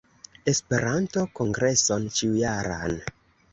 Esperanto-kongreson 0.53 2.09
ĉiujaran 2.19 3.01